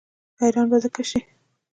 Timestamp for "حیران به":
0.39-0.77